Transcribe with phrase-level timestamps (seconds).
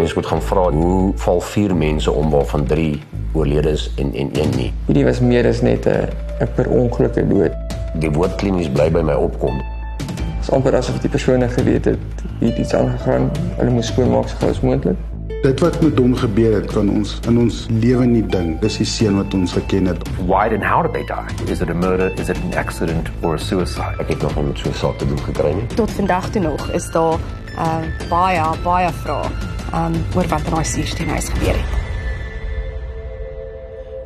[0.00, 3.02] mens moet gaan vra hoe val vier mense om waarvan 3
[3.32, 4.72] oorlede is en en een nie.
[4.86, 6.08] Hierdie was meer as net 'n
[6.40, 7.52] 'n per ongelukke dood.
[7.94, 9.56] Die woord klinies bly by my opkom.
[9.56, 11.98] Dit is amper asof die persone geweet het
[12.38, 13.30] hier iets aangegaan.
[13.56, 14.96] Hulle moes skoonmaak so gou as moontlik.
[15.42, 18.60] Dit wat met hom gebeur het kan ons in ons lewe nie dink.
[18.60, 20.08] Dis die seun wat ons geken het.
[20.26, 21.52] Why and how did they die?
[21.52, 22.12] Is it a murder?
[22.20, 23.94] Is it an accident or a suicide?
[23.98, 25.66] Ek het nog nie so 'n saak te doen gekry nie.
[25.66, 27.18] Tot vandag toe nog is daar
[27.58, 29.28] uh, baie baie vrae
[29.74, 31.78] um, oor wat in daai suursteenhuis gebeur het.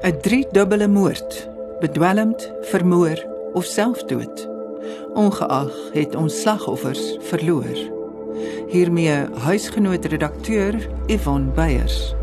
[0.04, 1.48] 'n Driedubbele moord,
[1.80, 3.18] bedwelmd, vermoor
[3.52, 4.48] of selfdood.
[5.14, 7.78] Ongeag het ons slagoffers verloor.
[8.68, 10.74] Hiermee huisgenoot redakteur
[11.06, 12.14] Yvonne Beyers.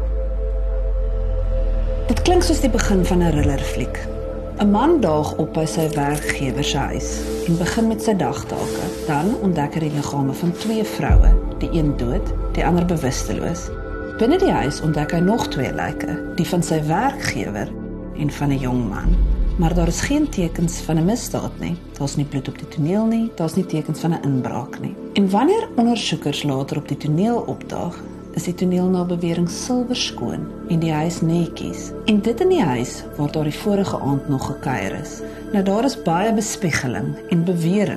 [2.08, 4.21] Dit klink soos die begin van 'n thriller fliek.
[4.60, 8.86] 'n Man daag op by sy werkgewer se huis en begin met sy dagtake.
[9.08, 13.70] Dan ontdek hy die liggame van twee vroue, die een dood, die ander bewusteloos.
[14.18, 17.72] Binne die huis ontdek hy nog twee lyke, die van sy werkgewer
[18.18, 19.16] en van 'n jong man.
[19.58, 21.76] Maar daar is geen tekens van 'n misdaad nie.
[21.98, 24.96] Daar's nie bloed op die toneel nie, daar's nie tekens van 'n inbraak nie.
[25.14, 28.04] En wanneer ondersoekers later op die toneel opdaag,
[28.38, 31.90] is die toneel na bewering silwer skoon en die huis netjies.
[32.06, 35.20] En dit in die huis waar daar die vorige aand nog gekuier is.
[35.52, 37.90] Nou daar is baie bespiegeling en beweringe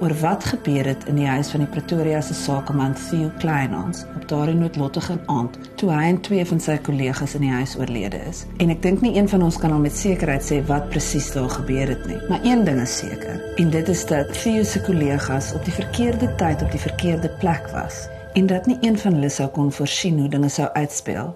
[0.00, 4.24] oor wat gebeur het in die huis van die Pretoria se sakeman Theo Kleinhans op
[4.30, 8.46] daardie noodlottige aand toe hy en twee van sy kollegas in die huis oorlede is.
[8.64, 11.52] En ek dink nie een van ons kan al met sekerheid sê wat presies daar
[11.52, 15.52] gebeur het nie, maar een ding is seker en dit is dat Theo se kollegas
[15.52, 19.28] op die verkeerde tyd op die verkeerde plek was en dat nie een van hulle
[19.28, 21.34] sou kon voorsien hoe dinge sou uitspeel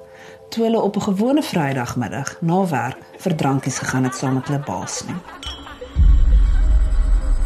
[0.48, 4.62] toe hulle op 'n gewone Vrydagmiddag na werk vir drankies gegaan het saam met hulle
[4.66, 5.16] baas nie.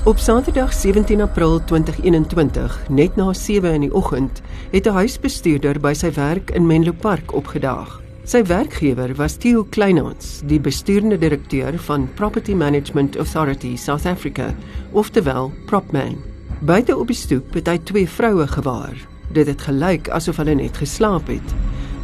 [0.04, 4.40] Op Saterdag 17 April 2021, net na 7 in die oggend,
[4.70, 8.00] het 'n huisbestuurder by sy werk in Menlo Park opgedaag.
[8.24, 14.54] Sy werkgewer was Theo Kleinhans, die besturende direkteur van Property Management Authority South Africa,
[14.92, 16.16] oftewel Propman.
[16.60, 19.09] Buite op die stoep het hy twee vroue gewaar.
[19.32, 21.54] Dit het gelyk asof hulle net geslaap het.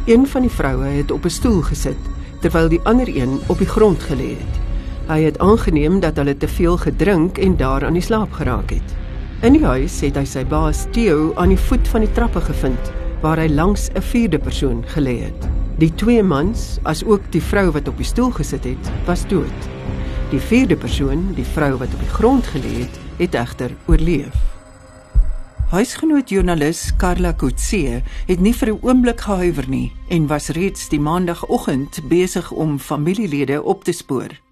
[0.07, 2.03] Een van die vroue het op 'n stoel gesit
[2.41, 4.55] terwyl die ander een op die grond gelê het.
[5.07, 8.95] Hy het aangeneem dat hulle te veel gedrink en daar aan die slaap geraak het.
[9.41, 12.91] In die huis het hy sy baas Theo aan die voet van die trappe gevind
[13.21, 15.47] waar hy langs 'n vierde persoon gelê het.
[15.77, 19.69] Die twee mans, as ook die vrou wat op die stoel gesit het, was dood.
[20.29, 24.56] Die vierde persoon, die vrou wat op die grond gelê het, het egter oorleef.
[25.67, 30.99] Huisgenoot joernalis Karla Kutse het nie vir 'n oomblik gehuiwer nie en was reeds die
[30.99, 34.46] maandagooggend besig om familielede op te spoor.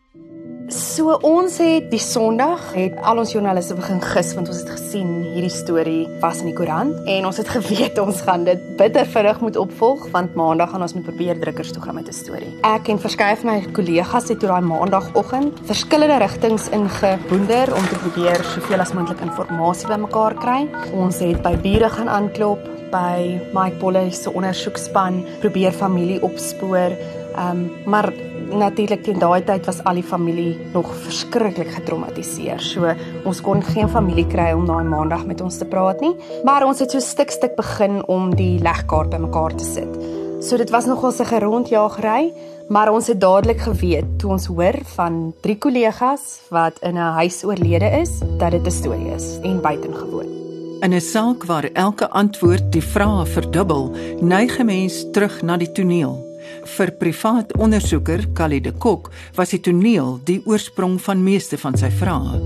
[0.65, 5.11] So ons het die Sondag het al ons joernaliste begin gis want ons het gesien
[5.35, 9.43] hierdie storie was in die koerant en ons het geweet ons gaan dit bitter vinnig
[9.45, 12.49] moet opvolg want Maandag gaan ons moet probeer drukkers toe gaan met 'n storie.
[12.63, 18.01] Ek en verskeie van my kollegas het toe daai Maandagoggend verskillende rigtings ingeboender om te
[18.01, 20.67] probeer soveel as moontlik inligting bymekaar kry.
[20.93, 22.59] Ons het by bure gaan aanklop
[22.91, 26.97] by Mike Bolle se ondersoekspan probeer familie opspoor.
[27.35, 28.13] Ehm um, maar
[28.51, 32.61] natuurlik teen daai tyd was al die familie nog verskriklik getraumatiseer.
[32.61, 32.93] So
[33.25, 36.13] ons kon geen familie kry om daai maandag met ons te praat nie,
[36.43, 39.97] maar ons het so stuk stuk begin om die legkaart bymekaar te sit.
[40.45, 42.33] So dit was nogal 'n gerondjaagry,
[42.69, 47.43] maar ons het dadelik geweet toe ons hoor van drie kollegas wat in 'n huis
[47.43, 50.29] oorlede is, dat dit 'n storie is en buitengewoon.
[50.81, 55.71] In 'n saak waar elke antwoord die vrae verdubbel, neig 'n mens terug na die
[55.71, 56.34] toneel.
[56.77, 61.91] Vir privaat ondersoeker Kali de Kok was die toneel die oorsprong van meeste van sy
[61.91, 62.39] vrae.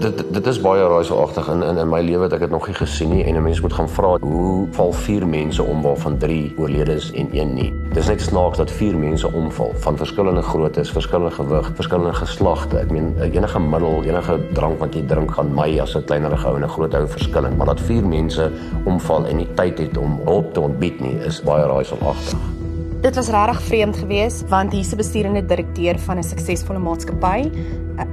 [0.00, 2.76] Dit dit is baie raaiselagtig in in in my lewe het ek dit nog nie
[2.76, 6.54] gesien nie en 'n mens moet gaan vra hoe val vier mense om waarvan 3
[6.56, 7.72] oorlede is en een nie.
[7.92, 12.78] Dis net snaaks dat vier mense omval van verskillende groottes, verskillende gewig, verskillende geslagte.
[12.78, 16.56] Ek meen enige middel, enige drank wat jy drink gaan my as 'n kleiner ou
[16.56, 18.50] en 'n groot ou verskillend, maar dat vier mense
[18.84, 22.61] omval en nie tyd het om hulp te ontbied nie, is baie raaiselagtig.
[23.02, 27.50] Dit was regtig vreemd geweest want hier's 'n besturende direkteur van 'n suksesvolle maatskappy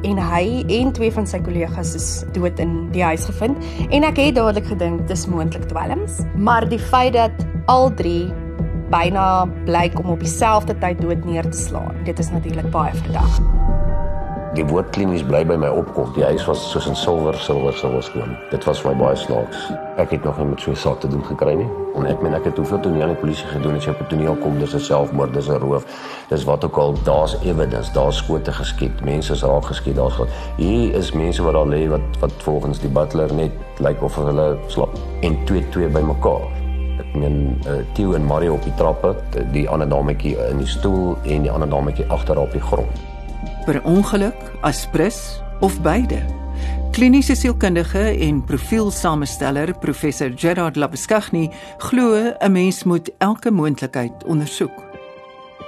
[0.02, 3.58] en hy en twee van sy kollegas is dood in die huis gevind
[3.90, 7.32] en ek het dadelik gedink dis moontlik dwelms maar die feit dat
[7.66, 8.34] al drie
[8.90, 13.42] byna blyk om op dieselfde tyd dood neer te slaan dit is natuurlik baie verdag
[14.58, 16.08] Die woord klinies bly by my opkom.
[16.16, 18.32] Die huis was soos in silwer, silwer, silwer skoon.
[18.50, 19.68] Dit was vir my baie snaaks.
[20.02, 21.68] Ek het nog nie met so 'n saak te doen gekry nie.
[21.96, 24.36] En ek meen ek het hoeveel toneel en polisie gedoen as jy op 'n toneel
[24.36, 25.86] kom, dis 'n selfmoord, dis 'n roof.
[26.30, 30.28] Dis wat ook al, daar's evidence, daar's skote geskiet, mense is raak geskiet, daar's wat.
[30.58, 34.16] Hier is mense wat daar lê wat wat volgens die butler net lyk like of
[34.16, 36.48] hulle slaap en twee twee by mekaar.
[37.00, 39.16] Ek meen uh, Theo en Mario op die trappe,
[39.52, 43.09] die ander dametjie in die stoel en die ander dametjie agter op die grond.
[43.70, 44.34] Per ongeluk,
[44.66, 46.24] aspres of beide.
[46.92, 54.74] Kliniese sielkundige en profielsamensteller professor Gerard Labeskagni glo 'n mens moet elke moontlikheid ondersoek.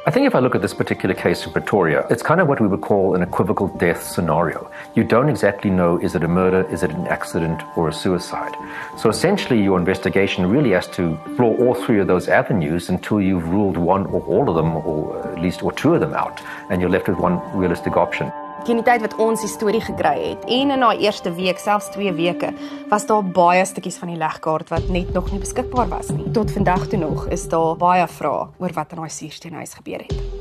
[0.07, 2.59] I think if I look at this particular case in Pretoria, it's kind of what
[2.59, 4.67] we would call an equivocal death scenario.
[4.93, 8.53] You don't exactly know is it a murder, is it an accident, or a suicide.
[8.97, 13.47] So essentially, your investigation really has to explore all three of those avenues until you've
[13.47, 16.81] ruled one or all of them, or at least or two of them out, and
[16.81, 18.31] you're left with one realistic option.
[18.61, 21.89] teen die tyd wat ons die storie gekry het en in haar eerste week, selfs
[21.95, 22.51] 2 weke,
[22.91, 26.29] was daar baie stukkies van die legkaart wat net nog nie beskikbaar was nie.
[26.35, 30.40] Tot vandag toe nog is daar baie vrae oor wat in daai suursteenhuis gebeur het.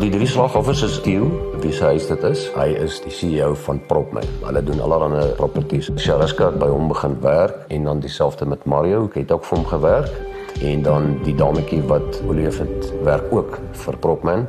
[0.00, 1.26] Die drie slagoffers is Theo,
[1.60, 2.46] wie sy huis dit is.
[2.54, 4.24] Hy is die CEO van Propman.
[4.40, 5.90] Hulle doen allerlei properties.
[6.00, 9.58] Shariska het by hom begin werk en dan dieselfde met Mario, ek het ook vir
[9.58, 14.48] hom gewerk en dan die dametjie wat Olive het werk ook vir Propman.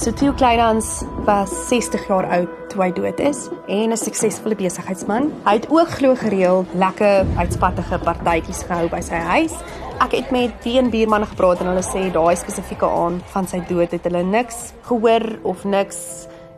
[0.00, 5.28] So Theo Kleinhans was 60 jaar oud toe hy dood is en 'n suksesvolle besigheidsman.
[5.44, 9.52] Hy het ook glo gereeld lekker uitspattige partytjies gehou by sy huis.
[10.00, 13.58] Ek het met die een buurman gepraat en hulle sê daai spesifieke aand van sy
[13.68, 15.98] dood het hulle niks gehoor of niks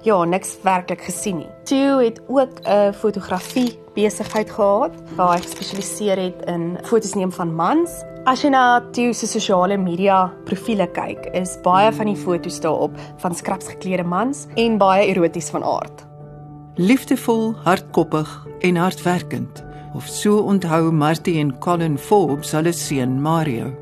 [0.06, 1.50] ja, niks werklik gesien nie.
[1.66, 7.54] Theo het ook 'n fotografie besigheid gehad waar hy gespesialiseer het in fotos neem van
[7.54, 12.60] mans As jy na Theo se sosiale media profile kyk, is baie van die foto's
[12.60, 16.04] daarop van skraps geklede mans en baie eroties van aard.
[16.78, 19.64] Liefdevol, hardkoppig en hardwerkend.
[19.94, 23.72] Of so onthou Martie en Colin Forbes hulle seun Mario.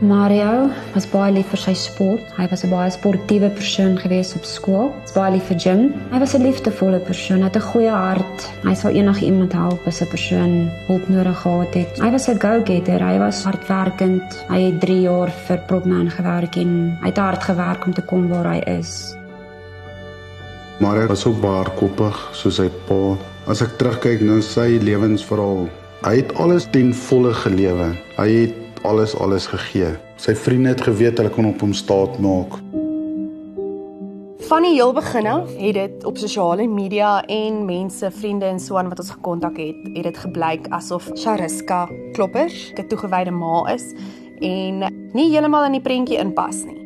[0.00, 2.24] Mario was baie lief vir sy sport.
[2.36, 4.88] Hy was 'n baie sportiewe persoon gewees op skool.
[5.04, 5.82] Hy's baie lief vir gym.
[6.12, 8.48] Hy was 'n liefdevolle persoon, het 'n goeie hart.
[8.64, 12.00] Hy sou enigiemand help as 'n persoon hulp nodig gehad het.
[12.00, 13.00] Hy was 'n go-getter.
[13.00, 14.44] Hy was hardwerkend.
[14.48, 18.28] Hy het 3 jaar vir Propman gewerk en hy het hard gewerk om te kom
[18.28, 19.14] waar hy is.
[20.78, 23.16] Mario was ook baie koppig soos sy pa.
[23.46, 25.68] As ek terugkyk na sy lewensverhaal,
[26.02, 27.92] hy het alles ten volle gelewe.
[28.16, 29.92] Hy het alles alles gegee.
[30.18, 32.56] Sy vriende het geweet hulle kon op hom staat maak.
[34.48, 38.82] Van die heel begin af het dit op sosiale media en mense, vriende en so
[38.82, 41.86] aan wat ons gekontak het, het dit gebleik asof Shariska
[42.18, 43.94] Kloppers 'n toegewyde ma is
[44.42, 46.82] en nie heeltemal in die prentjie inpas nie.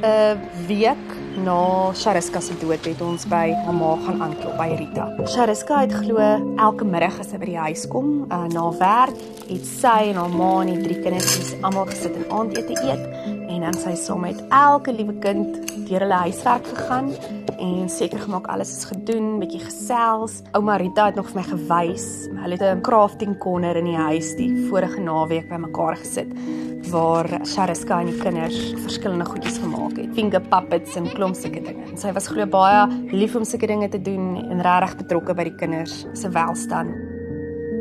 [0.00, 5.06] 'n Week na Shariska se dood het ons by mamma gaan aanklop by Rita.
[5.26, 9.16] Shariska het glo elke middag as sy by die huis kom, uh, na werk,
[9.48, 13.19] het sy en haar ma en die drie kinders almal gesit en aandete eet
[13.60, 17.10] en dan sy saam met elke liewe kind deur hulle huiswerk gegaan
[17.60, 20.38] en seker gemaak alles is gedoen, bietjie gesels.
[20.56, 22.06] Ouma Rita het nog vir my gewys.
[22.30, 26.32] Hulle het 'n crafting corner in die huis die vorige naweek bymekaar gesit
[26.90, 30.14] waar Shariska en die kinders verskillende goedjies gemaak het.
[30.14, 31.84] Finger puppets en klomp sulke dinge.
[31.90, 35.44] En sy was glo baie lief om sulke dinge te doen en regtig betrokke by
[35.44, 37.09] die kinders se welstand.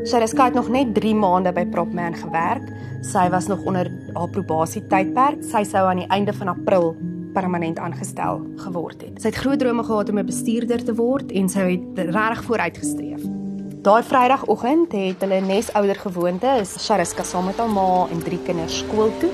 [0.05, 2.63] Shariska het nog net 3 maande by Propman gewerk.
[3.01, 5.43] Sy was nog onder haar probasie tydperk.
[5.43, 6.93] Sy sou aan die einde van April
[7.33, 9.19] permanent aangestel geword het.
[9.21, 13.21] Sy het groot drome gehad om 'n bestuurder te word en sy het regtig vooruitgestreef.
[13.81, 18.77] Daai Vrydagoggend het hulle nesouder gewoonte, is Shariska saam met haar ma en drie kinders
[18.77, 19.31] skool toe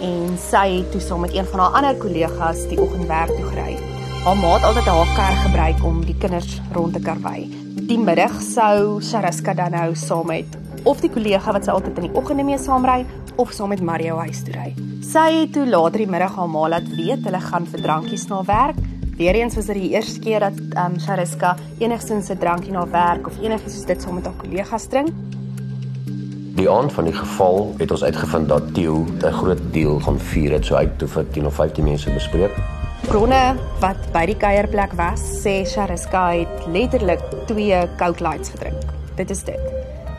[0.00, 3.95] en sy het toe saam met een van haar ander kollegas die oggendwerk toe gery.
[4.26, 7.44] Haar ma het altyd haar kar gebruik om die kinders rond te karwei.
[7.86, 12.08] Die middag sou Shariska dan nou saam met of die kollega wat sy altyd in
[12.08, 13.04] die oggende mee saamry
[13.38, 14.72] of saam met Mario huis toe ry.
[15.06, 18.42] Sy het toe later die middag haar ma laat weet hulle gaan vir drankies na
[18.50, 18.82] werk.
[19.14, 23.30] Weereens was dit die eerste keer dat ehm um, Shariska enigstens 'n drankie na werk
[23.30, 25.14] of enigiets soos dit saam met haar kollegas drink.
[26.58, 30.50] Die aand van die geval het ons uitgevind dat Theo 'n groot deel van vier
[30.58, 32.75] het so uit toe vir 10 of 15 mense bespreek.
[33.06, 38.82] Bronne wat by die kuierplek was, sê Shariska het letterlik twee Coke Lights gedrink.
[39.14, 39.68] Dit is dit.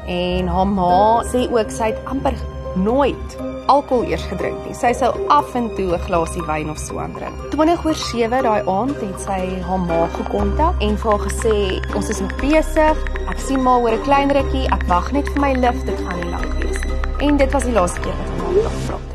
[0.08, 2.38] En haar ma sê ook sy het amper
[2.79, 3.36] nooit
[3.67, 4.75] alkohol eers gedrink nie.
[4.77, 7.36] Sy sou af en toe 'n glasie wyn of so aandrink.
[7.51, 11.56] 20 oor 7 daai aand het sy haar ma gekontak en vir haar gesê
[11.96, 12.98] ons is besig.
[13.27, 14.65] Ek sien maar oor 'n klein rukkie.
[14.72, 15.86] Ek wag net vir my lift.
[15.86, 17.27] Dit gaan nie lank wees nie.
[17.27, 19.07] En dit was die laaste keer wat haar ma gevra het.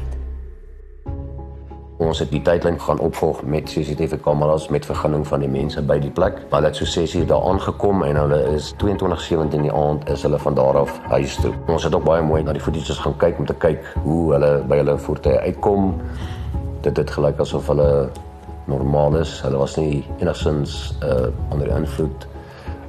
[2.03, 6.01] Ons het die tydlyn gaan opvolg met CCTV kameras met vergunning van die mense by
[6.03, 6.41] die plek.
[6.51, 10.25] Hulle het so 6 uur daar aangekom en hulle is 22:17 in die aand is
[10.27, 11.53] hulle van daar af huis toe.
[11.71, 14.51] Ons het ook baie mooi na die voetjies gaan kyk om te kyk hoe hulle
[14.67, 15.95] by hulle voertuie uitkom.
[16.81, 18.11] Dit het gelyk asof hulle
[18.67, 19.39] normaal is.
[19.47, 22.27] Hulle was nie enigsins uh onder die invloed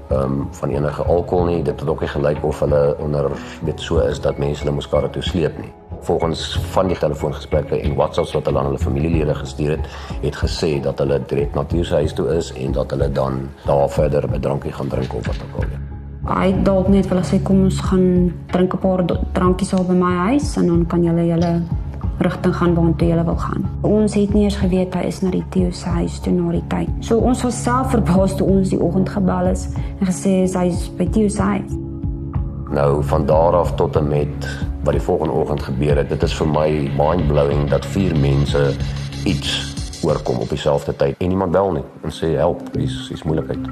[0.10, 1.62] um, van enige alkohol nie.
[1.62, 3.30] Dit het ook nie gelyk of hulle onder
[3.62, 5.74] weet so is dat mense hulle moes karre toe sleep nie.
[6.04, 9.88] Volgens van die telefoongesprekke en WhatsApps wat hulle aan hulle familielede gestuur het,
[10.22, 13.90] het gesê dat hulle direk na die huis toe is en dat hulle dan daar
[13.90, 16.36] verder 'n drankie gaan drink of wat ook al.
[16.36, 20.14] Hy dalk net wil sê kom ons gaan drink 'n paar drankies al by my
[20.28, 21.62] huis en dan kan julle julle
[22.18, 23.66] rigting gaan waartoe jy wil gaan.
[23.82, 26.64] Ons het nie eens geweet hy is na die Theo se huis toe na die
[26.68, 26.90] tyd.
[27.00, 29.68] So ons was self verbaas toe ons die oggend gebel is
[30.00, 31.72] en gesê is hy is by Theo se huis.
[32.74, 34.48] Nou van daar af tot en met
[34.84, 38.74] wat die volgende oggend gebeur het, dit is vir my mind-blowing dat vier mense
[39.24, 39.56] iets
[40.04, 43.72] oorkom op dieselfde tyd en niemand bel nie en sê help, dis is moeilikheid.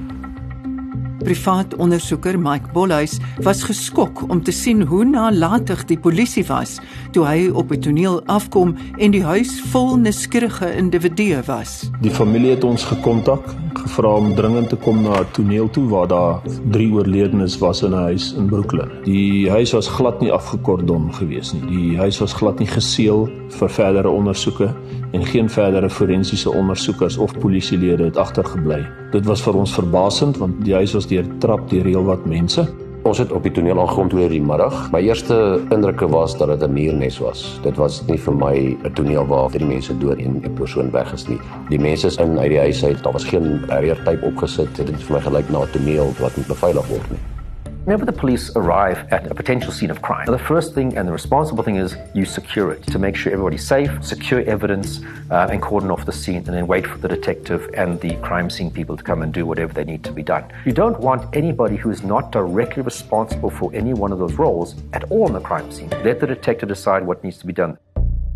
[1.22, 6.80] Privaat ondersoeker Mike Bolhuis was geskok om te sien hoe nalatig die polisie was
[7.14, 11.92] toe hy op die toneel afkom en die huis vol nuuskierige individue was.
[12.02, 13.46] Die familie het ons gekontak,
[13.82, 17.94] gevra om dringend te kom na 'n toneel toe waar daar drie oorledenes was in
[17.94, 18.90] 'n huis in Brooklyn.
[19.04, 21.66] Die huis was glad nie afgekordon gewees nie.
[21.66, 24.74] Die huis was glad nie geseël vir verdere ondersoeke
[25.12, 28.86] en geen verdere forensiese ondersoekers of polisielede het agtergebly.
[29.12, 32.68] Dit was vir ons verbasend want die huis was deurtrap deur heelwat mense.
[33.02, 34.76] Ons het op die toneel aangekom toe in die middag.
[34.94, 35.36] My eerste
[35.74, 37.60] indrukke was dat dit 'n muurnes was.
[37.64, 41.14] Dit was nie vir my 'n toneel waar drie mense dood en 'n persoon weg
[41.14, 41.40] is nie.
[41.70, 43.04] Die mense is in uit die huis uit.
[43.04, 44.76] Daar was geen barriertype opgesit.
[44.76, 47.41] Dit het vir my gelyk na 'n toneel wat nie beveilig word nie.
[47.84, 51.12] Whenever the police arrive at a potential scene of crime, the first thing and the
[51.12, 55.00] responsible thing is you secure it to make sure everybody's safe, secure evidence,
[55.32, 58.52] uh, and cordon off the scene, and then wait for the detective and the crime
[58.52, 60.44] scene people to come and do whatever they need to be done.
[60.64, 64.76] You don't want anybody who is not directly responsible for any one of those roles
[64.94, 65.90] at all in the crime scene.
[66.04, 67.80] Let the detective decide what needs to be done.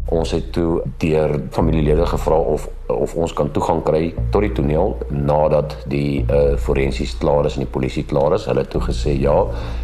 [0.09, 4.93] Ons het toe deur familielede gevra of of ons kan toegang kry tot die toneel
[5.09, 8.45] nadat die uh, forensies klaar is en die polisie klaar is.
[8.49, 9.35] Hulle het toe gesê ja.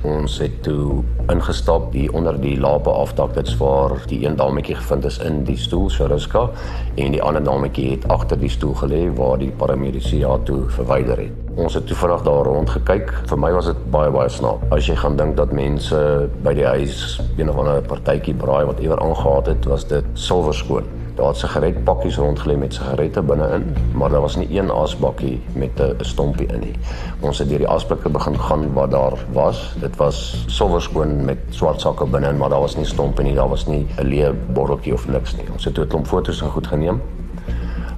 [0.07, 3.33] Ons het toe ingestap hier onder die lape afdak.
[3.37, 6.47] Dit's waar die een dametjie gevind is in die stoel, Shariska,
[7.01, 11.25] en die ander dametjie het agter die stoel gelê waar die paramedici ja toe verwyder
[11.25, 11.37] het.
[11.59, 13.11] Ons het toe vinnig daar rond gekyk.
[13.27, 14.69] Vir my was dit baie baie snaaks.
[14.71, 15.99] As jy gaan dink dat mense
[16.45, 20.55] by die huis een of ander partytjie braai wat ewer aangehaat het, was dit silwer
[20.55, 21.00] skoon.
[21.15, 25.95] Daar het sigaretpakkies rondgelê met sigarette binne-in, maar daar was nie een asbakkie met 'n
[25.99, 26.75] stompie in nie.
[27.19, 29.75] Ons het deur die asblikke begin gaan wat daar was.
[29.79, 33.49] Dit was silwer skoon met swart sakke binne-in, maar daar was nie stompie nie, daar
[33.49, 35.45] was nie 'n leë botteltjie of niks nie.
[35.51, 37.01] Ons het 'n klomp foto's en goed geneem.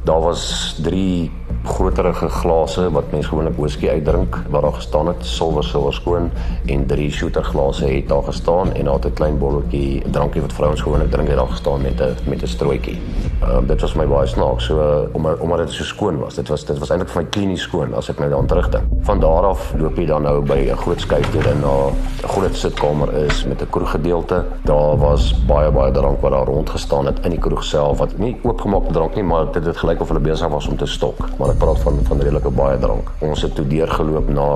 [0.04, 1.32] Daar was 3
[1.64, 6.32] groterige glase wat mense gewoonlik whisky uitdrink waar daar gestaan het silwer silwer skoon
[6.66, 10.54] en drie shooter glase het daar gestaan en daar het 'n klein bolletjie drankie wat
[10.54, 13.02] vrouens gewoonlik drink het daar gestaan met 'n met 'n strooitjie.
[13.42, 16.36] Ehm um, dit was my baie snaaks so uh, omdat dit so skoon was.
[16.36, 18.84] Dit was dit was eintlik vir my klinies skoon as ek nou daaraan terugdink.
[19.02, 22.56] Van daar af loop jy dan nou by 'n groot skuifdeur en na 'n groot
[22.56, 24.44] sitkamer is met 'n kroeggedeelte.
[24.64, 28.18] Daar was baie baie drank wat daar rond gestaan het in die kroeg self wat
[28.18, 31.18] nie oopgemaakte drank nie, maar dit het gelyk of hulle besig was om te stok.
[31.38, 33.12] Maar ek praat van van redelike baie drank.
[33.22, 34.48] Ons het toe deurgeloop na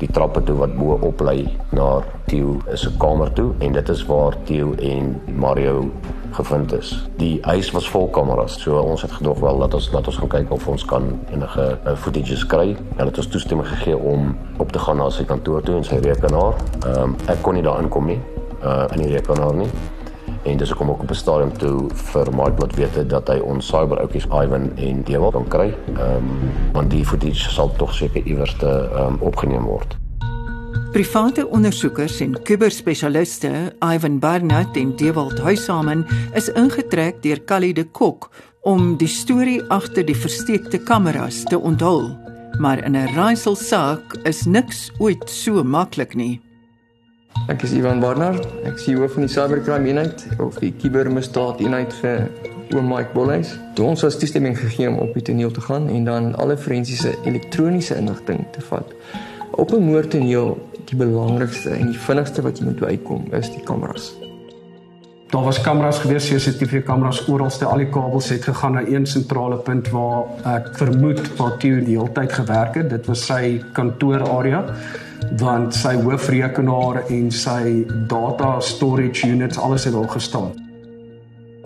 [0.00, 4.02] die trappe toe wat bo op lê na Theo se kamer toe en dit is
[4.08, 5.84] waar Theo en Mario
[6.34, 6.90] gevind is.
[7.20, 8.58] Die huis was vol kameras.
[8.58, 11.68] So ons het gedog wel dat ons dat ons gaan kyk of ons kan enige
[11.78, 12.74] uh, footages kry.
[12.96, 16.02] Hulle het ons toestemming gegee om op te gaan na sy kantoor toe en sy
[16.02, 16.58] rekenaar.
[16.82, 18.18] Ehm um, ek kon nie daar inkom nie.
[18.64, 19.70] Uh in die rekenaar nie
[20.44, 23.66] en dis hoekom ek op 'n stadium toe vir Mike laat weet dat hy ons
[23.66, 25.74] cyber ouppies Ivan en Dewald kan kry.
[25.96, 29.96] Ehm um, want die footage sal tog seker iewers te ehm um, opgeneem word.
[30.92, 38.30] Private ondersoekers en kuberspesialiste Ivan Barnard en Dewald Huisamen is ingetrek deur Callie de Kok
[38.62, 42.12] om die storie agter die versteekte kameras te onthul.
[42.58, 46.43] Maar in 'n raaisel saak is niks ooit so maklik nie.
[47.48, 48.46] Ek is Ivan Barnard.
[48.64, 52.30] Ek is hoof van die Cybercrime Eenheid of die Kubermisdaad Eenheid vir
[52.72, 53.50] oom Mike Bolhuis.
[53.76, 57.12] Toe ons was toestemming gegee om op die toneel te gaan en dan alle forensiese
[57.28, 58.94] elektroniese inligting te vat.
[59.50, 60.56] Op 'n moordtoneel,
[60.88, 64.14] die belangrikste en die vinnigste wat jy moet uitkom is die kameras.
[65.30, 69.56] Daar was kameras gewees, CCTV kameras oralste, al die kabels het gegaan na een sentrale
[69.56, 72.90] punt waar ek vermoed waar Theo die hele tyd gewerk het.
[72.90, 74.64] Dit was sy kantoorarea
[75.40, 80.52] want sy hoofrekenaar en sy data storage units alles het al gestaan.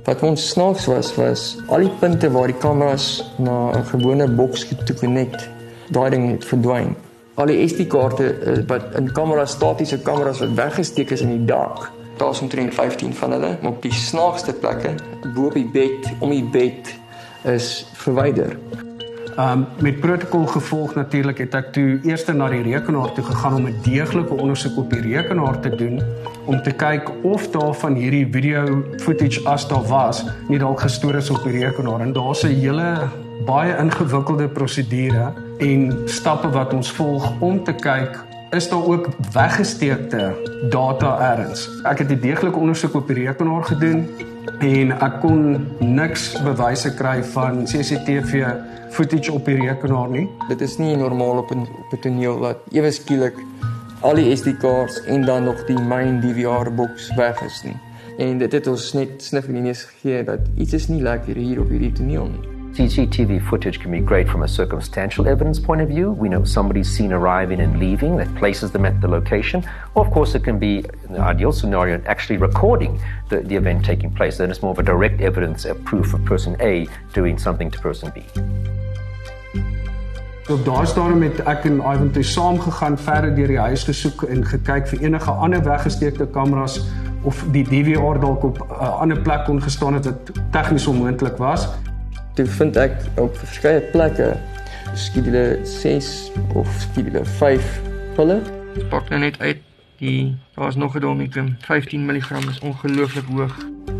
[0.08, 4.64] Wat ons snaaks was was al die punte waar die kameras na 'n gewone boks
[4.84, 5.48] toe connect,
[5.90, 6.96] daai ding het verdwyn.
[7.34, 11.90] Al die SD-kaarte eh, wat in kameras statiese kameras wat weggesteek is in die dak.
[12.16, 14.94] Daar's omtrent 15 van hulle, maar op die snaakste plekke,
[15.34, 16.94] bo op die bed, om die bed
[17.44, 18.56] is verwyder.
[19.38, 23.68] Um met protokol gevolg natuurlik het ek toe eers na die rekenaar toe gegaan om
[23.70, 26.02] 'n deeglike ondersoek op die rekenaar te doen
[26.44, 31.14] om te kyk of daar van hierdie video footage as daar was nie dalk gestoor
[31.14, 32.00] is op die rekenaar.
[32.00, 33.08] En daar's 'n hele
[33.46, 40.34] baie ingewikkelde prosedure en stappe wat ons volg om te kyk is daar ook weggesteekte
[40.70, 41.68] data erns.
[41.82, 44.08] Ek het 'n deeglike ondersoek op die rekenaar gedoen
[44.58, 48.44] en ek kon niks bewyse kry van CCTV
[48.90, 50.28] footage op die rekenaar nie.
[50.48, 53.34] Dit is nie normaal op 'n op 'n toneel dat ewe skielik
[54.00, 57.76] al die SD-kaarte en dan nog die main DVR box weg is nie.
[58.18, 61.92] En dit het ons net sniffelinies gegee dat iets is nie lekker hier op hierdie
[61.92, 62.57] toneel nie.
[62.78, 66.12] CCTV footage can be great from a circumstantial evidence point of view.
[66.12, 69.68] We know somebody's seen arriving and leaving that places them at the location.
[69.96, 73.84] Or, of course, it can be, in the ideal scenario, actually recording the, the event
[73.84, 74.38] taking place.
[74.38, 77.80] Then it's more of a direct evidence, a proof of person A doing something to
[77.80, 78.22] person B.
[80.48, 84.22] Op daai stadium het ek en Ivan toe saam gegaan verder deur die huis gesoek
[84.30, 86.78] en gekyk vir enige ander weggesteekte kameras
[87.26, 91.36] of die DVR dalk op 'n uh, ander plek kon gestaan het wat tegnies onmoontlik
[91.42, 91.66] was
[92.38, 94.28] toe vind ek op verskeie plekke
[94.94, 96.10] skedule 6
[96.54, 97.70] of skedule 5
[98.14, 98.36] pille.
[98.92, 99.64] Pak nou net uit
[99.98, 103.56] die daar's nog 'n domikum 15 mg is ongelooflik hoog.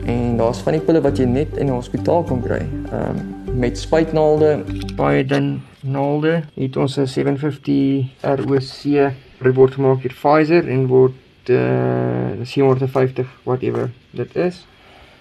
[0.07, 2.63] En daar's van die pille wat jy net in 'n hospitaal kan kry.
[2.93, 3.19] Ehm
[3.49, 4.65] um, met spuitnaalde,
[4.97, 6.43] baie dun naalde.
[6.55, 11.15] Het ons 'n 750 ROC report gemaak hier Pfizer en word
[11.51, 14.67] uh 750 whatever dit is.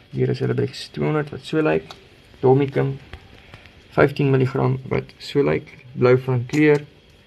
[0.09, 1.63] Hier is hulle by 200 wat so lyk.
[1.65, 2.05] Like.
[2.39, 3.00] Domicum
[3.98, 4.54] 15 mg
[4.92, 6.84] wat so lyk, blou van kleur.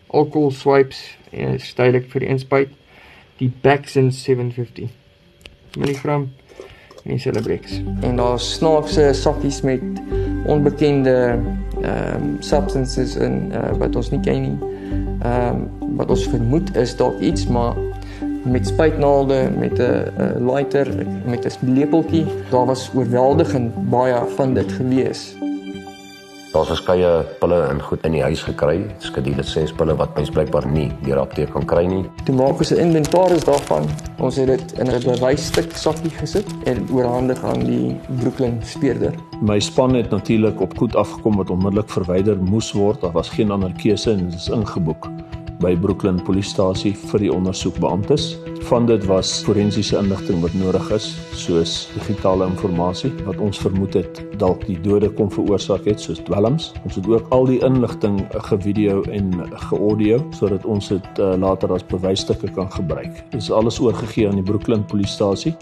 [0.06, 1.00] Alcohol swipes
[1.34, 2.76] is duidelik vir die inspuit.
[3.40, 4.90] Die Baxen 750
[5.78, 6.04] mg
[7.00, 7.80] en Celebrex.
[8.06, 9.82] En daar snaakse sakkies met
[10.46, 11.16] onbekende
[11.80, 14.70] ehm um, substances in uh, wat ons nie ken nie.
[15.24, 17.74] Ehm um, wat ons vermoed is dalk iets maar
[18.44, 20.86] met spuitnaalde met 'n lighter
[21.26, 25.39] met 'n lepeltjie daar was oorweldigend baie van dit gewees.
[26.50, 28.80] Daar's verskeie pille in goed in die huis gekry.
[28.98, 32.00] Skedule 6 pille wat mens blykbaar nie deur apteek kan kry nie.
[32.26, 33.86] Toe maak ons 'n inventaris daarvan.
[34.18, 39.14] Ons het dit in 'n bewysstuk sakkie gesit en oorhandig aan die Brooklyn speurder.
[39.40, 43.00] My span het natuurlik op goed afgekom wat onmiddellik verwyder moes word.
[43.00, 45.06] Daar was geen ander keuse en dit is ingeboek
[45.60, 48.34] by Brooklyn Polisiestasie vir die ondersoekbeamptes.
[48.68, 54.20] Van dit was forensiese inligting wat nodig is, soos digitale inligting wat ons vermoed het
[54.40, 56.70] dalk die dode kon veroorsaak het, soos dwelms.
[56.84, 58.20] Ons het ook al die inligting
[58.50, 59.32] gevideo en
[59.70, 63.22] geaudio sodat ons dit uh, later as bewysstukke kan gebruik.
[63.32, 65.56] Dit is alles oorgegee aan die Brooklyn Polisiestasie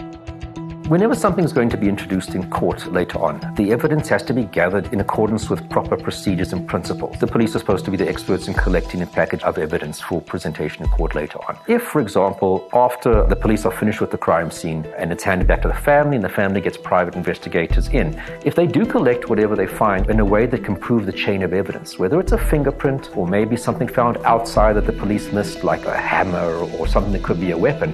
[0.88, 4.32] Whenever something is going to be introduced in court later on, the evidence has to
[4.32, 7.18] be gathered in accordance with proper procedures and principles.
[7.18, 10.22] The police are supposed to be the experts in collecting a package of evidence for
[10.22, 11.58] presentation in court later on.
[11.66, 15.46] If, for example, after the police are finished with the crime scene and it's handed
[15.46, 19.28] back to the family and the family gets private investigators in, if they do collect
[19.28, 22.32] whatever they find in a way that can prove the chain of evidence, whether it's
[22.32, 26.48] a fingerprint or maybe something found outside that the police missed, like a hammer
[26.78, 27.92] or something that could be a weapon,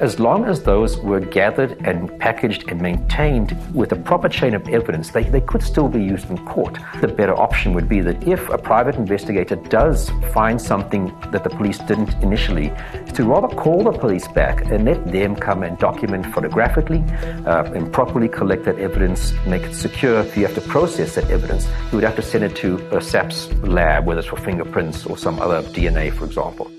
[0.00, 4.66] as long as those were gathered and packaged and maintained with a proper chain of
[4.68, 6.78] evidence, they, they could still be used in court.
[7.02, 11.50] The better option would be that if a private investigator does find something that the
[11.50, 12.72] police didn't initially,
[13.14, 17.04] to rather call the police back and let them come and document photographically
[17.44, 20.20] uh, and properly collect that evidence, make it secure.
[20.20, 23.02] If you have to process that evidence, you would have to send it to a
[23.02, 26.70] SAPS lab, whether it's for fingerprints or some other DNA, for example.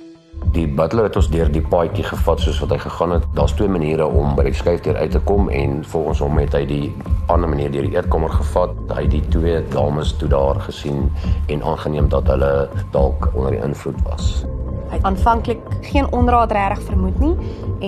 [0.49, 3.25] Die butler het ons deur die paadjie gevat soos wat hy gegaan het.
[3.37, 6.63] Daar's twee maniere om by die skuifdeur uit te kom en volgens hom het hy
[6.67, 6.87] die
[7.31, 8.73] ander manier deur die eetkamer gevat.
[8.89, 11.05] Hy het die twee dames toe daar gesien
[11.53, 12.51] en aangeneem dat hulle
[12.91, 14.31] dalk onder die invloed was.
[14.89, 17.35] Hy het aanvanklik geen onraad reg vermoed nie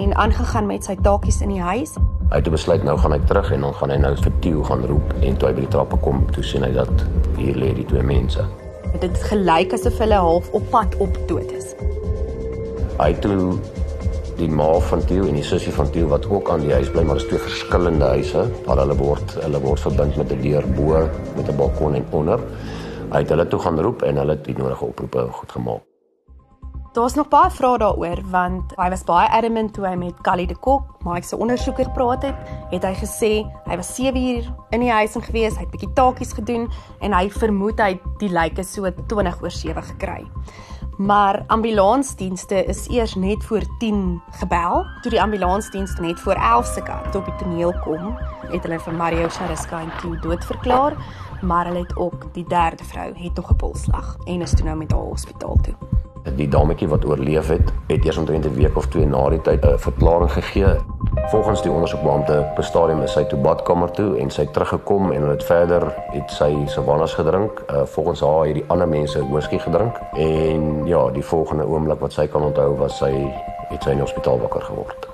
[0.05, 1.97] en aangegaan met sy taakies in die huis.
[2.29, 4.85] Hy het besluit nou gaan hy terug en dan gaan hy nou vir Tieu gaan
[4.87, 7.89] roep en toe hy by die trappe kom, toe sien hy dat hier lê die
[7.89, 8.45] twee mense.
[8.93, 11.73] Dit het gelyk asof hulle half op pad op dood is
[13.03, 13.59] hy toe
[14.37, 17.03] die ma van Theo en die sussie van Theo wat ook aan die huis bly
[17.07, 18.45] maar is twee verskillende huise.
[18.67, 22.39] Waar hulle word hulle word verbind met 'n deur bo met 'n balkon en onder.
[23.11, 25.81] Hy het hulle toe gaan roep en hulle het die nodige oproepe goed gemaak.
[26.93, 30.55] Daar's nog baie vrae daaroor want hy was baie adamant toe hy met Callie de
[30.55, 32.35] Kok, Mike se ondersoeker praat het,
[32.69, 33.31] het hy gesê
[33.65, 36.69] hy was 7 uur in die huis en gewees, hy het bietjie taakies gedoen
[37.01, 40.29] en hy vermoed hy die lyke so 20 oor 7 gekry.
[41.05, 44.85] Maar ambulansdienste is eers net voor 10 gebel.
[45.01, 48.93] Toe die ambulansdienste net voor 11 se kant op die toneel kom, het hulle vir
[48.93, 50.95] Mario Chariska en toe dood verklaar,
[51.41, 54.77] maar hulle het ook die derde vrou het nog 'n polslag en is toe nou
[54.77, 55.75] met haar hospitaal toe.
[56.23, 59.65] Die dametjie wat oorleef het, het eers omtrent 'n week of twee na die tyd
[59.65, 60.75] 'n verklaring gegee.
[61.31, 65.21] Volgens die ondersoekbeampte op 'n stadium is sy toe badkamer toe en sy teruggekom en
[65.21, 67.63] hulle het verder het sy savannas gedrink.
[67.69, 72.13] Uh, volgens haar het die ander mense whisky gedrink en ja, die volgende oomblik wat
[72.13, 73.33] sy kan onthou was sy
[73.69, 75.07] het sy in die hospitaal wakker geword.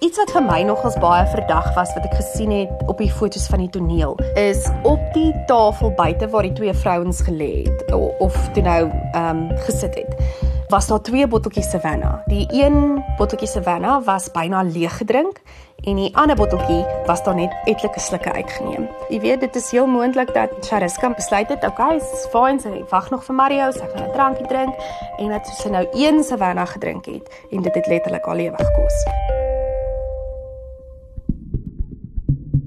[0.00, 3.46] Iets wat vir my nogals baie verdag was wat ek gesien het op die foto's
[3.46, 8.48] van die toneel is op die tafel buite waar die twee vrouens gelê het of
[8.52, 10.39] toe nou ehm um, gesit het
[10.70, 12.22] was daar twee botteltjies Savanna.
[12.26, 15.40] Die een botteltjie Savanna was byna leeg gedrink
[15.82, 18.86] en die ander botteltjie was daar net etlike slukke uitgeneem.
[19.08, 23.10] Jy weet dit is heel moontlik dat Chariska besluit het, okay, is fyn, sy wag
[23.10, 24.74] nog vir Mario, sy gaan 'n drankie drink
[25.18, 29.04] en dat sy nou een Savanna gedrink het en dit het letterlik haar lewe gekos.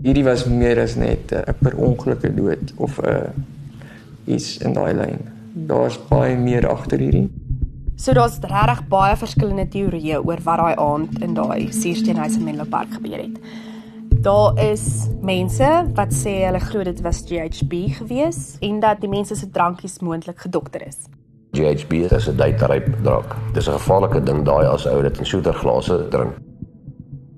[0.03, 4.93] Hierdie was meer as net 'n per ongelukke dood of 'n uh, iets in daai
[4.93, 5.19] lyn.
[5.53, 7.42] Daar's baie meer agter hierdie.
[7.95, 12.65] So daar's regtig baie verskillende teorieë oor wat daai aand in daai Suursteenhuis in Menlo
[12.69, 13.37] Park gebeur het.
[14.23, 19.35] Daar is mense wat sê hulle glo dit was GHB gewees en dat die mense
[19.35, 21.05] se drankies moontlik gedokter is.
[21.53, 23.35] GHB is 'n daytime drank.
[23.53, 26.33] Dis 'n gevaarlike ding daai as ou dit in shooterglase drink.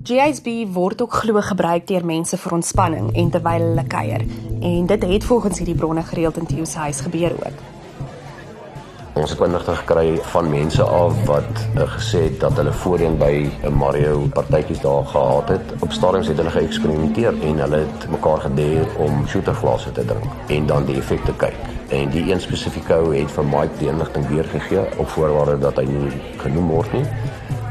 [0.02, 4.22] GHB word ook glo gebruik deur mense vir ontspanning en terwyl hulle kuier
[4.60, 7.75] en dit het volgens hierdie bronne gereeld in Theo se huis gebeur ook.
[9.16, 13.48] Ons het inligting gekry van mense af wat uh, gesê het dat hulle voorheen by
[13.64, 15.72] 'n Mario partytjies daar gehad het.
[15.80, 20.66] Op stadiums het hulle geëksperimenteer en hulle het mekaar gedeer om shooterglase te drink en
[20.66, 21.56] dan die effekte kyk.
[21.88, 25.84] En die een spesifieke ou het vir Mike die inligting weergegee op voorwaarde dat hy
[25.84, 27.04] nie genoem word nie.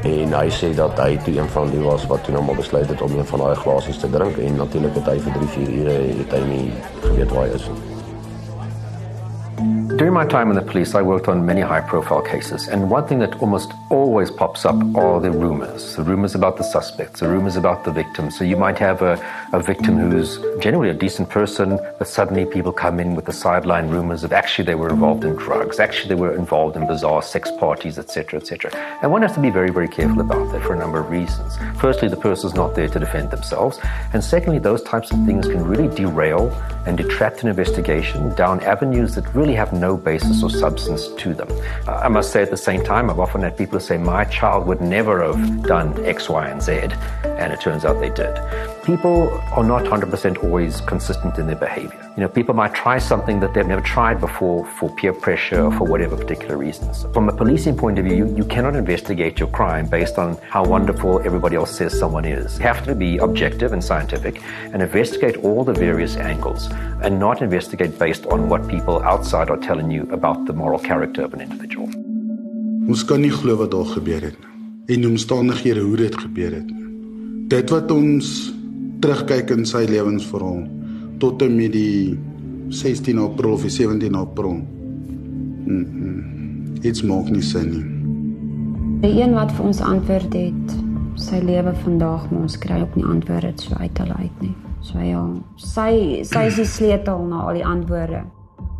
[0.02, 2.90] En hy sê dat hy toe een van die was wat toe nou maar besluit
[2.90, 6.00] het om een van daai glasies te drink en natuurlik het hy vir 3-4 ure
[6.24, 7.95] het hy nie geweet waar hy is nie.
[9.98, 13.08] During my time in the police, I worked on many high profile cases, and one
[13.08, 17.30] thing that almost always pops up are the rumors the rumors about the suspects, the
[17.30, 18.38] rumors about the victims.
[18.38, 19.14] So you might have a,
[19.54, 23.88] a victim who's generally a decent person, but suddenly people come in with the sideline
[23.88, 27.50] rumors of actually they were involved in drugs, actually they were involved in bizarre sex
[27.58, 28.76] parties, etc., etc.
[29.02, 31.58] And one has to be very, very careful about that for a number of reasons.
[31.80, 33.80] Firstly, the person's not there to defend themselves,
[34.12, 36.52] and secondly, those types of things can really derail
[36.86, 41.48] and detract an investigation down avenues that really have no basis or substance to them.
[41.88, 44.82] I must say at the same time, I've often had people say, My child would
[44.82, 46.90] never have done X, Y, and Z,
[47.38, 48.34] and it turns out they did.
[48.84, 52.02] People are not 100% always consistent in their behavior.
[52.16, 55.72] You know, people might try something that they've never tried before for peer pressure or
[55.72, 57.06] for whatever particular reasons.
[57.14, 60.64] From a policing point of view, you, you cannot investigate your crime based on how
[60.64, 62.58] wonderful everybody else says someone is.
[62.58, 66.70] You have to be objective and scientific and investigate all the various angles
[67.02, 71.24] and not investigate based on what people outside are telling you about the moral character
[71.24, 71.90] of an individual.
[72.86, 74.54] Ons kan nie glo wat daar gebeur het nie
[74.86, 76.85] en die omstandighede hoe dit gebeur het nie.
[77.46, 78.30] Dit wat ons
[79.04, 80.64] terugkyk in sy lewensverhaal
[81.22, 82.16] tot en met die
[82.74, 84.56] 16 April of 17 April.
[85.66, 86.80] Mm -mm.
[86.82, 87.86] Dit's maak nie sin nie.
[89.02, 90.76] Die een wat vir ons antwoord het,
[91.14, 94.56] sy lewe vandag, maar ons kry ook nie antwoorde so uit hulle uit nie.
[94.82, 95.22] So ja,
[95.56, 98.24] sy sy is die sleutel na al die antwoorde.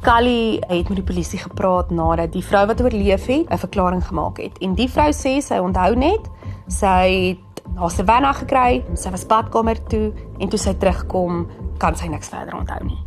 [0.02, 4.38] Kali het met die polisie gepraat nadat die vrou wat oorleef het 'n verklaring gemaak
[4.38, 4.58] het.
[4.58, 6.30] En die vrou sê sy onthou net
[6.68, 7.45] sy het
[7.76, 11.46] haar Savannah gekry, sy was badkamer toe en toe sy terugkom,
[11.82, 13.00] kan sy niks verder onthou nie.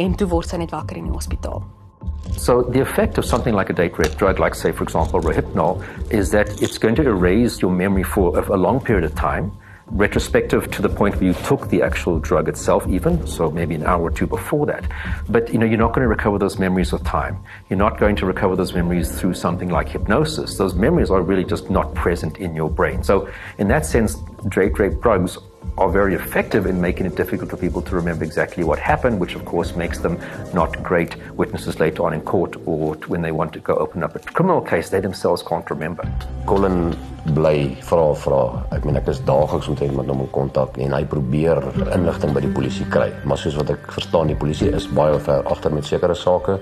[0.00, 1.62] En toe word sy net wakker in die hospitaal.
[2.36, 5.82] So the effect of something like a date rape drug, like say for example Rohypnol,
[6.10, 9.52] is that it's going to erase your memory for a long period of time.
[9.86, 13.84] Retrospective to the point where you took the actual drug itself even so maybe an
[13.84, 14.84] hour or two before that.
[15.28, 17.42] But you know you're not going to recover those memories with time.
[17.68, 20.56] You're not going to recover those memories through something like hypnosis.
[20.56, 23.02] Those memories are really just not present in your brain.
[23.02, 24.16] So in that sense
[24.56, 25.38] rape drugs
[25.76, 29.34] are very effective in making it difficult for people to remember exactly what happened, which
[29.34, 30.18] of course makes them
[30.52, 34.14] not great witnesses later on in court or when they want to go open up
[34.14, 36.08] a criminal case, they themselves can't remember.
[36.46, 36.96] Colin
[37.34, 38.42] bly vra vra.
[38.76, 41.60] Ek meen ek is daagliks met hom in kontak en hy probeer
[41.96, 45.42] inligting by die polisie kry, maar soos wat ek verstaan, die polisie is baie ver
[45.50, 46.58] agter met sekere sake.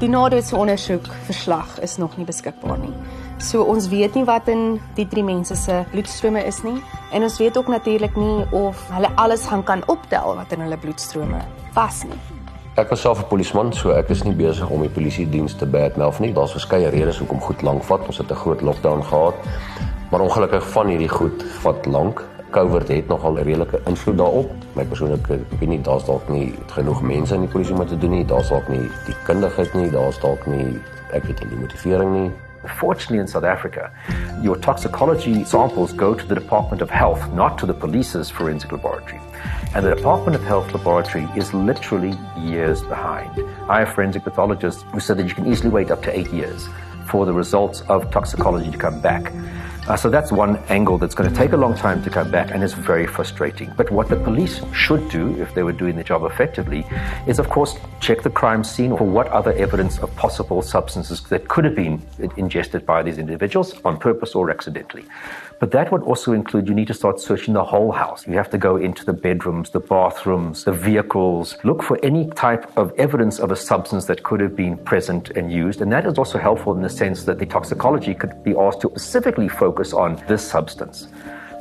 [0.00, 2.94] Die nadeelse ondersoek verslag is nog nie beskikbaar nie.
[3.38, 6.80] So ons weet nie wat in die drie mense se bloedstrome is nie
[7.14, 10.76] en ons weet ook natuurlik nie of hulle alles gaan kan optel wat in hulle
[10.76, 11.38] bloedstrome
[11.76, 12.18] was nie.
[12.78, 15.66] Ek was self 'n polisieman, so ek is nie besig om die polisie diens te
[15.66, 16.32] badmouth nie.
[16.32, 18.06] Daar's verskeie redes hoekom goed lank vat.
[18.06, 19.34] Ons het 'n groot lockdown gehad.
[20.10, 22.24] Maar ongelukkig van hierdie goed vat lank.
[22.50, 24.50] COVID het nogal 'n redelike invloed daarop.
[24.74, 28.24] My persoonlike opinie, daar's dalk nie genoeg mense in die polisie om te doen nie.
[28.24, 30.80] Daar's dalk nie die kundigheid nie, daar's dalk nie
[31.12, 32.30] ek weet nie die motivering nie.
[32.76, 33.92] Fortunately, in South Africa,
[34.42, 39.20] your toxicology samples go to the Department of Health, not to the police's forensic laboratory.
[39.74, 43.44] And the Department of Health laboratory is literally years behind.
[43.68, 46.68] I have forensic pathologists who said that you can easily wait up to eight years
[47.10, 49.32] for the results of toxicology to come back.
[49.88, 52.50] Uh, so that's one angle that's going to take a long time to come back
[52.50, 53.72] and is very frustrating.
[53.74, 56.86] But what the police should do, if they were doing the job effectively,
[57.26, 61.48] is of course check the crime scene for what other evidence of possible substances that
[61.48, 62.02] could have been
[62.36, 65.06] ingested by these individuals on purpose or accidentally.
[65.60, 68.26] But that would also include you need to start searching the whole house.
[68.26, 72.70] You have to go into the bedrooms, the bathrooms, the vehicles, look for any type
[72.76, 75.80] of evidence of a substance that could have been present and used.
[75.80, 78.90] And that is also helpful in the sense that the toxicology could be asked to
[78.90, 81.08] specifically focus on this substance.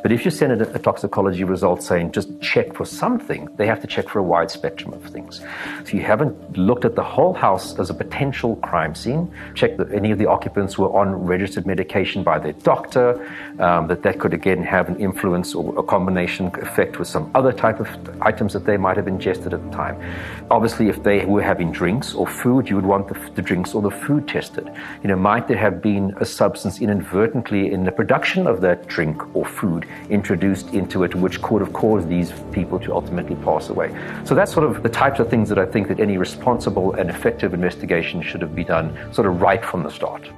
[0.08, 3.82] But if you send a, a, toxicology result saying just check for something, they have
[3.82, 5.41] to check for a wide spectrum of things.
[5.84, 9.91] So you haven't looked at the whole house as a potential crime scene, check that
[9.91, 13.20] any of the occupants were on registered medication by their doctor,
[13.60, 17.52] um, that that could again have an influence or a combination effect with some other
[17.52, 17.89] type of
[18.22, 20.02] items that they might have ingested at the time.
[20.50, 23.82] Obviously, if they were having drinks or food, you would want the, the drinks or
[23.82, 24.72] the food tested.
[25.04, 29.36] You know, might there have been a substance inadvertently in the production of that drink
[29.36, 33.89] or food introduced into it, which could have caused these people to ultimately pass away.
[34.23, 37.10] So that's sort of the types of things that I think that any responsible and
[37.10, 40.31] effective investigation should have been done sort of right from the start.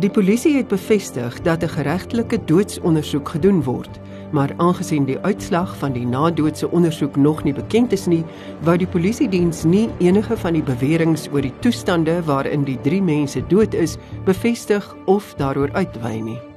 [0.00, 5.92] Die polisie het bevestig dat 'n geregtelike doodsondersoek gedoen word, maar aangesien die uitslag van
[5.92, 8.24] die nadoodse ondersoek nog nie bekend is nie,
[8.60, 13.02] wou die polisie diens nie enige van die beweringe oor die toestande waarin die 3
[13.02, 16.51] mense dood is bevestig of daaroor uitwy nie.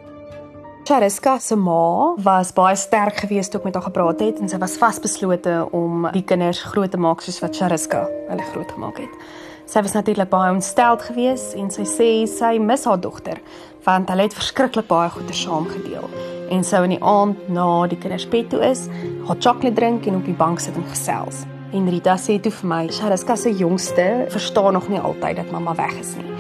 [0.86, 4.60] Chariska se ma was baie sterk geweest toe ek met haar gepraat het en sy
[4.62, 9.15] was vasbeslote om die kinders groot te maak soos wat Chariska hulle groot gemaak het.
[9.65, 13.41] Sy was natuurlik baie ontsteld geweest en sy sê sy mis haar dogter
[13.88, 16.06] want hulle het verskriklik baie goeie saam gedeel.
[16.54, 18.86] En sou in die aand na die kinders bed toe is,
[19.26, 21.48] haar sjokolade drink en op die bank sit en gesels.
[21.74, 25.74] En Rita sê toe vir my, Chariska se jongste verstaan nog nie altyd dat mamma
[25.82, 26.36] weg is nie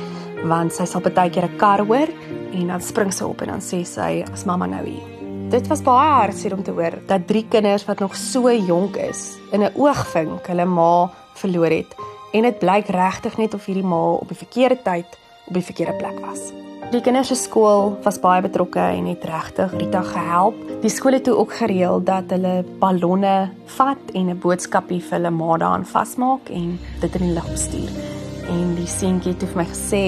[0.47, 2.09] want sy sal baie keer 'n kar hoor
[2.53, 5.07] en dan spring sy op en dan sê sy as mamma nou hier.
[5.49, 9.37] Dit was baie hartseer om te hoor dat drie kinders wat nog so jonk is
[9.51, 11.95] in 'n oogvink hulle ma verloor het
[12.33, 15.07] en dit blyk regtig net of hierdie ma op die verkeerde tyd
[15.47, 16.51] op die verkeerde plek was.
[16.91, 20.55] Die kinders se skool was baie betrokke en het regtig Rita gehelp.
[20.81, 25.31] Die skool het toe ook gereël dat hulle ballonne vat en 'n boodskapie vir hulle
[25.31, 28.14] ma daaraan vasmaak en dit in die lug bestuur.
[28.49, 30.03] En die seentjie het vir my gesê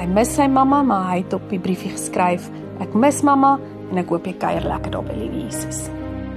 [0.00, 2.46] Hy mis sy mamma, maar hy het op die briefie geskryf:
[2.80, 3.58] "Ek mis mamma
[3.90, 5.90] en ek hoop jy kuier lekker daar by Liewe Jesus."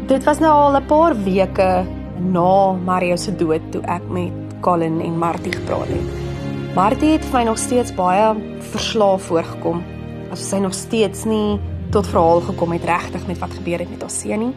[0.07, 1.85] Dit was nou al 'n paar weke
[2.19, 6.07] na Mario se dood toe ek met Colin en Martie gepraat het.
[6.75, 9.81] Martie het vir my nog steeds baie verslaaf voorgekom.
[10.31, 11.59] Asof sy nog steeds nie
[11.91, 14.53] tot verhaal gekom het regtig met wat gebeur het met haar seun nie.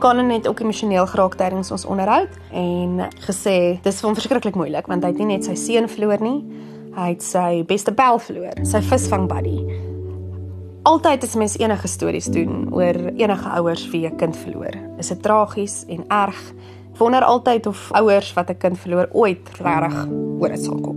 [0.00, 4.86] Colin het ook emosioneel geraak tydens ons onderhoud en gesê dis vir hom verskriklik moeilik
[4.86, 6.40] want hy het nie net sy seun verloor nie,
[6.90, 9.60] Hy het sy beste pel verloor, sy visvang buddy.
[10.88, 15.22] Altyd as mens enige stories doen oor enige ouers wie 'n kind verloor, is dit
[15.22, 16.40] tragies en erg.
[16.98, 20.08] Wonder altyd of ouers wat 'n kind verloor ooit regtig
[20.40, 20.96] oor dit sal kom.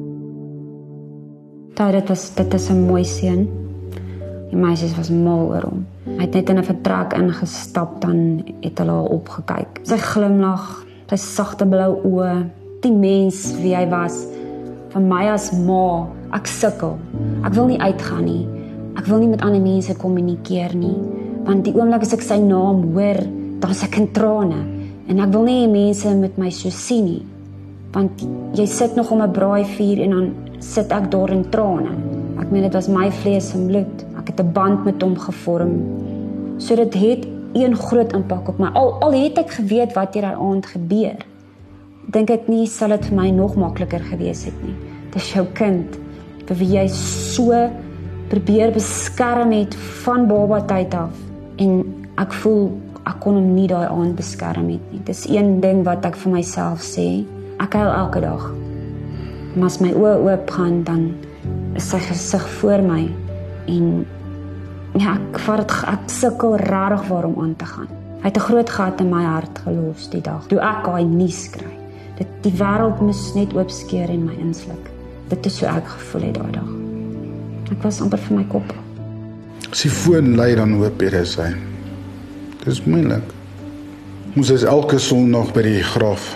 [1.76, 3.63] Daai dit was dit is 'n mooi seun.
[4.54, 5.80] Die meisies was mal oor hom.
[6.06, 9.80] Hy het net in 'n vertrek ingestap dan het hulle haar opgekyk.
[9.84, 12.46] Sy glimlag, sy sagte blou oë,
[12.82, 14.28] die mens wie hy was
[14.94, 17.00] vir my as ma, ek sukkel.
[17.44, 18.48] Ek wil nie uitgaan nie.
[18.96, 20.98] Ek wil nie met ander mense kommunikeer nie,
[21.46, 23.26] want die oomblik as ek sy naam hoor,
[23.60, 24.62] dan se ek in trane
[25.08, 27.26] en ek wil nie mense met my so sien nie.
[27.92, 28.12] Want
[28.54, 31.90] jy sit nog om 'n braaivuur en dan sit ek daar in trane.
[32.40, 34.13] Ek meen dit was my vlees en bloed.
[34.24, 35.76] Ek het 'n band met hom gevorm.
[36.58, 38.68] So dit het een groot impak op my.
[38.74, 41.20] Al al het ek geweet wat hier aand gebeur
[42.12, 44.76] dink ek nie sal dit vir my nog makliker gewees het nie.
[45.14, 45.98] Dis jou kind
[46.48, 47.56] vir wie jy so
[48.32, 51.16] probeer beskerm het van baba tyd af
[51.64, 51.84] en
[52.20, 52.74] ek voel
[53.08, 55.02] ek kon hom nie daai aand beskerm het nie.
[55.08, 57.24] Dis een ding wat ek vir myself sê.
[57.64, 58.50] Ek huil elke dag.
[59.56, 61.12] Maar as my oë oop gaan dan
[61.78, 63.04] is sy gesig voor my
[63.68, 64.06] en
[64.98, 67.88] ja, ek vat dit ek sukkel rarig waarom aan te gaan.
[68.22, 71.50] Hy het 'n groot gat in my hart gelos die dag toe ek daai nuus
[71.50, 71.84] kry
[72.18, 74.90] Dit die wêreld moes net oopskeer en my insluk.
[75.32, 76.70] Dit is so ek gevoel het daai dag.
[77.74, 78.74] Ek was amper vir my kop.
[79.74, 81.50] Die foon lei dan hoop jy dis hy.
[82.66, 83.34] Dis moeilik.
[84.36, 86.36] Moes ons elke sonderdag by die graf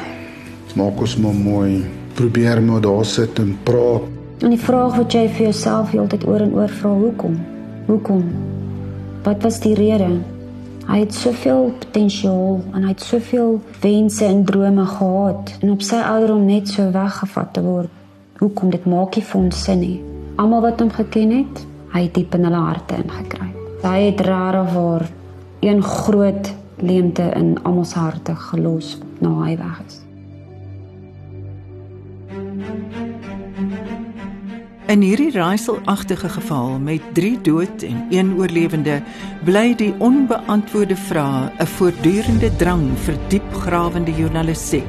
[0.78, 1.86] maak ons maar mooi.
[2.18, 4.17] Probeer maar daar sit en praat.
[4.38, 7.40] En die vraag wat jy vir jouself heeltyd oor en oor vra, hoekom?
[7.88, 8.22] Hoekom?
[9.26, 10.12] Wat was die rede?
[10.86, 15.98] Hy het soveel potensiaal en hy het soveel wense en drome gehad en op sy
[15.98, 17.92] ouderdom net so weggevat te word.
[18.38, 19.98] Hoekom dit maak nie vir ons sin nie.
[20.38, 21.66] Almal wat hom geken het,
[21.98, 23.62] hy het diep in hulle harte ingekruip.
[23.90, 25.10] Hy het rarig waar
[25.66, 30.04] een groot leemte in almal se harte gelos na hy weg is.
[34.88, 39.02] In hierdie raaiselagtige geval met 3 dood en 1 oorlewende,
[39.44, 44.88] bly die onbeantwoorde vrae 'n voortdurende drang vir diepgrawende journalistiek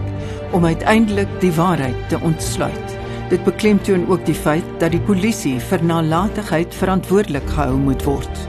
[0.52, 2.96] om uiteindelik die waarheid te ontsluit.
[3.28, 8.48] Dit beklemtoon ook die feit dat die polisie vir nalatigheid verantwoordelik gehou moet word.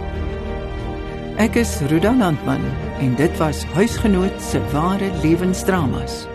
[1.37, 2.65] Ek is Rudolf Landman
[2.99, 6.27] en dit was huisgenoot se ware lewensdramas.